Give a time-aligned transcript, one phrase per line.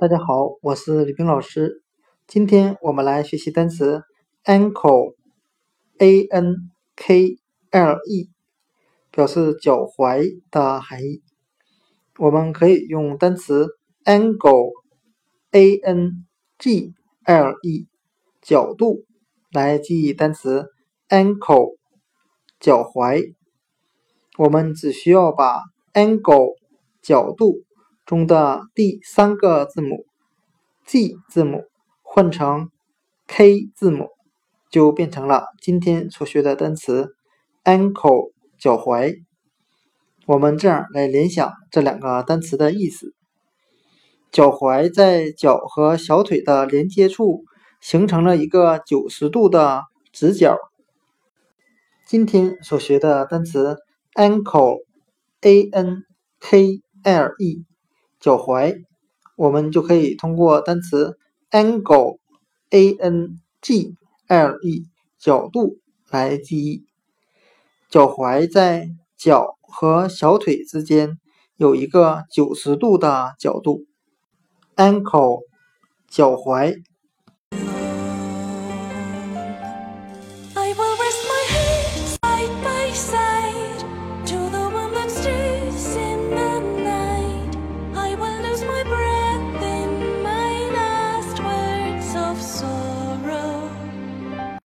[0.00, 1.82] 大家好，我是李冰老师。
[2.26, 4.02] 今天我们来学习单词
[4.46, 7.36] ankle，a n k
[7.70, 8.30] l e，
[9.10, 11.22] 表示脚踝的含义。
[12.16, 13.76] 我们可以用单词
[14.06, 16.24] angle，a n
[16.56, 16.94] g
[17.24, 17.86] l e，
[18.40, 19.04] 角度
[19.52, 20.70] 来记忆单词
[21.10, 21.76] ankle，
[22.58, 23.34] 脚踝。
[24.38, 25.60] 我们只需要把
[25.92, 26.54] angle
[27.02, 27.64] 角度。
[28.10, 30.04] 中的第三个字母
[30.84, 31.62] G 字母
[32.02, 32.68] 换成
[33.28, 34.08] K 字母，
[34.68, 37.14] 就变成了今天所学的单词
[37.62, 39.14] ankle 脚踝。
[40.26, 43.14] 我们这样来联想这两个单词的意思：
[44.32, 47.44] 脚踝在脚和小腿的连接处
[47.80, 50.56] 形成了一个九十度的直角。
[52.08, 53.76] 今天所学的单词
[54.16, 56.02] ankle，a n
[56.40, 57.64] k l e。
[58.20, 58.84] 脚踝，
[59.36, 61.16] 我们就可以通过单词
[61.50, 63.96] angle，a n g
[64.28, 64.84] l e，
[65.18, 65.78] 角度
[66.10, 66.84] 来记忆。
[67.88, 71.18] 脚踝在脚和小腿之间
[71.56, 73.86] 有一个九十度的角度
[74.76, 75.40] ，ankle，
[76.08, 76.82] 脚踝。
[80.54, 82.06] I will rest my head
[83.00, 83.29] side.